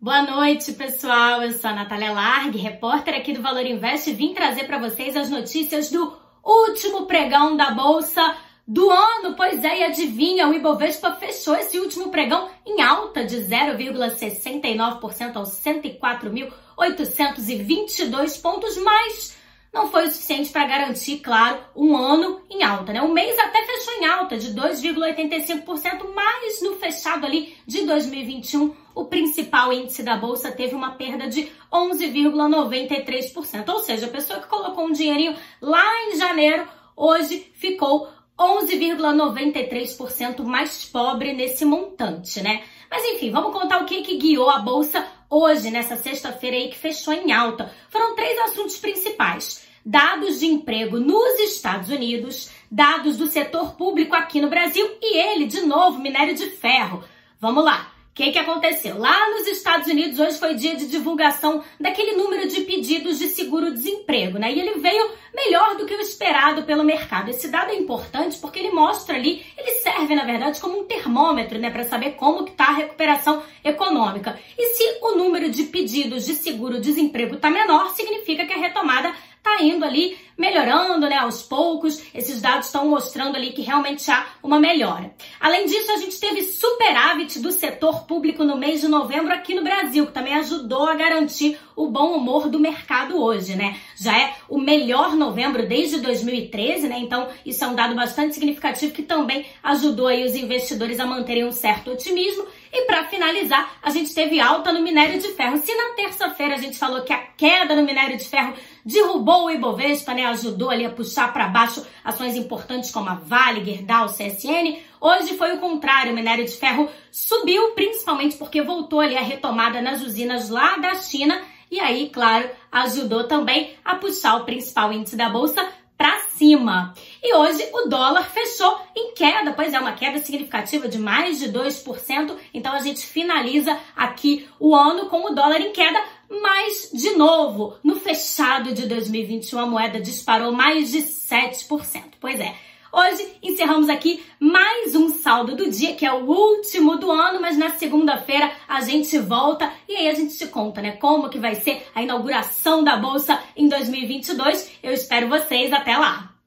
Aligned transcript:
Boa 0.00 0.22
noite, 0.22 0.72
pessoal. 0.72 1.42
Eu 1.42 1.52
sou 1.52 1.68
a 1.68 1.74
Natália 1.74 2.12
Largue, 2.12 2.56
repórter 2.56 3.14
aqui 3.14 3.30
do 3.32 3.42
Valor 3.42 3.66
Invest, 3.66 4.08
e 4.08 4.14
vim 4.14 4.32
trazer 4.32 4.64
para 4.64 4.78
vocês 4.78 5.14
as 5.16 5.28
notícias 5.28 5.90
do 5.90 6.16
último 6.42 7.04
pregão 7.06 7.54
da 7.56 7.72
bolsa 7.72 8.36
do 8.66 8.90
ano. 8.90 9.34
Pois 9.36 9.62
é, 9.64 9.80
e 9.80 9.84
adivinha, 9.84 10.48
o 10.48 10.54
Ibovespa 10.54 11.12
fechou 11.12 11.54
esse 11.56 11.78
último 11.78 12.08
pregão 12.10 12.48
em 12.64 12.80
alta 12.80 13.22
de 13.24 13.36
0,69% 13.36 15.36
aos 15.36 15.50
104.822 15.50 18.40
pontos, 18.40 18.78
mais 18.78 19.36
não 19.72 19.90
foi 19.90 20.06
o 20.06 20.10
suficiente 20.10 20.50
para 20.50 20.66
garantir, 20.66 21.18
claro, 21.18 21.58
um 21.76 21.96
ano 21.96 22.40
em 22.50 22.62
alta. 22.62 22.92
Né? 22.92 23.02
O 23.02 23.12
mês 23.12 23.38
até 23.38 23.64
fechou 23.64 23.94
em 23.94 24.06
alta 24.06 24.36
de 24.36 24.54
2,85%, 24.54 26.12
mas 26.14 26.60
no 26.62 26.76
fechado 26.76 27.26
ali 27.26 27.56
de 27.66 27.86
2021, 27.86 28.74
o 28.94 29.04
principal 29.04 29.72
índice 29.72 30.02
da 30.02 30.16
bolsa 30.16 30.50
teve 30.50 30.74
uma 30.74 30.92
perda 30.92 31.28
de 31.28 31.52
11,93%. 31.72 33.68
Ou 33.68 33.78
seja, 33.80 34.06
a 34.06 34.10
pessoa 34.10 34.40
que 34.40 34.48
colocou 34.48 34.86
um 34.86 34.92
dinheirinho 34.92 35.36
lá 35.60 35.84
em 36.06 36.16
janeiro, 36.16 36.66
hoje 36.96 37.52
ficou 37.54 38.08
11,93% 38.38 40.44
mais 40.44 40.84
pobre 40.86 41.32
nesse 41.32 41.64
montante, 41.64 42.40
né? 42.40 42.62
Mas 42.90 43.04
enfim, 43.04 43.30
vamos 43.30 43.52
contar 43.52 43.82
o 43.82 43.84
que, 43.84 44.02
que 44.02 44.16
guiou 44.16 44.48
a 44.48 44.60
bolsa 44.60 45.06
hoje, 45.28 45.70
nessa 45.70 45.96
sexta-feira 45.96 46.56
aí 46.56 46.68
que 46.68 46.78
fechou 46.78 47.12
em 47.12 47.32
alta. 47.32 47.70
Foram 47.90 48.14
três 48.14 48.38
assuntos 48.38 48.78
principais 48.78 49.67
dados 49.88 50.40
de 50.40 50.46
emprego 50.46 51.00
nos 51.00 51.40
Estados 51.40 51.88
Unidos, 51.88 52.50
dados 52.70 53.16
do 53.16 53.26
setor 53.26 53.74
público 53.74 54.14
aqui 54.14 54.38
no 54.38 54.50
Brasil 54.50 54.86
e 55.00 55.16
ele, 55.16 55.46
de 55.46 55.62
novo, 55.62 55.98
minério 55.98 56.34
de 56.34 56.50
ferro. 56.50 57.02
Vamos 57.40 57.64
lá. 57.64 57.90
O 58.10 58.14
que, 58.18 58.32
que 58.32 58.38
aconteceu? 58.38 58.98
Lá 58.98 59.30
nos 59.30 59.46
Estados 59.46 59.86
Unidos, 59.86 60.18
hoje 60.18 60.38
foi 60.38 60.54
dia 60.54 60.74
de 60.74 60.88
divulgação 60.88 61.62
daquele 61.80 62.16
número 62.16 62.48
de 62.48 62.62
pedidos 62.62 63.18
de 63.18 63.28
seguro-desemprego, 63.28 64.38
né? 64.38 64.52
E 64.52 64.60
ele 64.60 64.80
veio 64.80 65.08
melhor 65.32 65.76
do 65.76 65.86
que 65.86 65.94
o 65.94 66.00
esperado 66.00 66.64
pelo 66.64 66.82
mercado. 66.82 67.30
Esse 67.30 67.46
dado 67.46 67.70
é 67.70 67.76
importante 67.76 68.36
porque 68.38 68.58
ele 68.58 68.72
mostra 68.72 69.14
ali, 69.14 69.46
ele 69.56 69.70
serve, 69.82 70.16
na 70.16 70.24
verdade, 70.24 70.60
como 70.60 70.80
um 70.80 70.84
termômetro, 70.84 71.60
né? 71.60 71.70
Para 71.70 71.84
saber 71.84 72.16
como 72.16 72.44
que 72.44 72.52
tá 72.52 72.64
a 72.64 72.72
recuperação 72.72 73.40
econômica. 73.64 74.36
E 74.58 74.74
se 74.74 74.98
o 75.00 75.14
número 75.14 75.48
de 75.48 75.62
pedidos 75.64 76.26
de 76.26 76.34
seguro-desemprego 76.34 77.36
está 77.36 77.48
menor, 77.48 77.94
significa 77.94 78.44
que 78.44 78.52
a 78.52 78.58
retomada 78.58 79.14
indo 79.62 79.84
ali 79.84 80.16
melhorando, 80.38 81.08
né, 81.08 81.16
aos 81.16 81.42
poucos. 81.42 82.00
Esses 82.14 82.40
dados 82.40 82.66
estão 82.66 82.88
mostrando 82.88 83.36
ali 83.36 83.50
que 83.50 83.62
realmente 83.62 84.08
há 84.08 84.24
uma 84.40 84.60
melhora. 84.60 85.12
Além 85.40 85.66
disso, 85.66 85.90
a 85.90 85.96
gente 85.96 86.18
teve 86.20 86.44
superávit 86.44 87.40
do 87.40 87.50
setor 87.50 88.04
público 88.04 88.44
no 88.44 88.56
mês 88.56 88.80
de 88.80 88.88
novembro 88.88 89.34
aqui 89.34 89.54
no 89.54 89.64
Brasil, 89.64 90.06
que 90.06 90.12
também 90.12 90.34
ajudou 90.34 90.86
a 90.86 90.94
garantir 90.94 91.58
o 91.74 91.88
bom 91.88 92.16
humor 92.16 92.48
do 92.48 92.60
mercado 92.60 93.20
hoje, 93.20 93.56
né? 93.56 93.76
Já 93.96 94.16
é 94.16 94.34
o 94.48 94.58
melhor 94.58 95.16
novembro 95.16 95.66
desde 95.66 95.98
2013, 95.98 96.88
né? 96.88 96.98
Então, 97.00 97.28
isso 97.44 97.64
é 97.64 97.66
um 97.66 97.74
dado 97.74 97.96
bastante 97.96 98.34
significativo 98.34 98.92
que 98.92 99.02
também 99.02 99.44
ajudou 99.62 100.06
aí 100.06 100.24
os 100.24 100.36
investidores 100.36 101.00
a 101.00 101.06
manterem 101.06 101.44
um 101.44 101.52
certo 101.52 101.90
otimismo. 101.90 102.46
E 102.72 102.84
para 102.84 103.04
finalizar, 103.04 103.78
a 103.82 103.90
gente 103.90 104.14
teve 104.14 104.40
alta 104.40 104.72
no 104.72 104.82
minério 104.82 105.20
de 105.20 105.28
ferro. 105.28 105.56
Se 105.58 105.74
na 105.74 105.94
terça-feira 105.94 106.54
a 106.54 106.58
gente 106.58 106.78
falou 106.78 107.02
que 107.02 107.12
a 107.12 107.18
queda 107.18 107.74
no 107.74 107.82
minério 107.82 108.16
de 108.16 108.24
ferro 108.24 108.54
derrubou 108.84 109.46
o 109.46 109.50
Ibovespa, 109.50 110.14
né, 110.14 110.26
ajudou 110.26 110.70
ali 110.70 110.84
a 110.84 110.90
puxar 110.90 111.32
para 111.32 111.48
baixo 111.48 111.86
ações 112.04 112.36
importantes 112.36 112.90
como 112.90 113.08
a 113.08 113.14
Vale, 113.14 113.64
Gerdau, 113.64 114.06
CSN, 114.06 114.78
hoje 115.00 115.36
foi 115.36 115.54
o 115.54 115.58
contrário, 115.58 116.12
o 116.12 116.14
minério 116.14 116.44
de 116.44 116.52
ferro 116.52 116.88
subiu 117.10 117.72
principalmente 117.72 118.36
porque 118.36 118.62
voltou 118.62 119.00
ali 119.00 119.16
a 119.16 119.22
retomada 119.22 119.80
nas 119.80 120.02
usinas 120.02 120.48
lá 120.48 120.76
da 120.76 120.94
China 120.94 121.40
e 121.70 121.78
aí, 121.80 122.08
claro, 122.08 122.48
ajudou 122.72 123.24
também 123.24 123.74
a 123.84 123.94
puxar 123.96 124.36
o 124.36 124.44
principal 124.44 124.92
índice 124.92 125.16
da 125.16 125.28
bolsa 125.28 125.68
para 125.96 126.20
cima. 126.30 126.94
E 127.22 127.34
hoje 127.34 127.68
o 127.72 127.88
dólar 127.88 128.30
fechou 128.30 128.80
em 128.94 129.12
queda, 129.12 129.52
pois 129.52 129.74
é 129.74 129.80
uma 129.80 129.92
queda 129.92 130.18
significativa 130.18 130.88
de 130.88 130.98
mais 130.98 131.38
de 131.38 131.48
2%. 131.52 132.36
Então 132.54 132.72
a 132.72 132.80
gente 132.80 133.04
finaliza 133.04 133.76
aqui 133.96 134.48
o 134.60 134.74
ano 134.74 135.06
com 135.06 135.24
o 135.24 135.34
dólar 135.34 135.60
em 135.60 135.72
queda, 135.72 136.00
mas 136.30 136.90
de 136.92 137.10
novo, 137.16 137.76
no 137.82 137.96
fechado 137.96 138.72
de 138.72 138.86
2021 138.86 139.58
a 139.58 139.66
moeda 139.66 140.00
disparou 140.00 140.52
mais 140.52 140.92
de 140.92 140.98
7%. 140.98 142.14
Pois 142.20 142.38
é, 142.38 142.54
Hoje 142.90 143.34
encerramos 143.42 143.90
aqui 143.90 144.24
mais 144.40 144.94
um 144.94 145.10
saldo 145.10 145.54
do 145.54 145.68
dia, 145.68 145.94
que 145.94 146.06
é 146.06 146.12
o 146.12 146.24
último 146.24 146.96
do 146.96 147.12
ano, 147.12 147.38
mas 147.38 147.58
na 147.58 147.68
segunda-feira 147.70 148.50
a 148.66 148.80
gente 148.80 149.18
volta 149.18 149.70
e 149.86 149.94
aí 149.94 150.08
a 150.08 150.14
gente 150.14 150.38
te 150.38 150.46
conta, 150.46 150.80
né, 150.80 150.92
como 150.92 151.28
que 151.28 151.38
vai 151.38 151.54
ser 151.54 151.86
a 151.94 152.02
inauguração 152.02 152.82
da 152.82 152.96
bolsa 152.96 153.38
em 153.54 153.68
2022. 153.68 154.78
Eu 154.82 154.94
espero 154.94 155.28
vocês 155.28 155.70
até 155.70 155.98
lá. 155.98 156.37